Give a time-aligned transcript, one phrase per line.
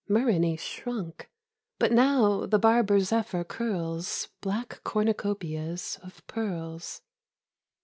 [0.09, 1.29] Myrrhine shrunk,
[1.77, 7.03] But now the barber zephyr curls Black cornucopias of pearls.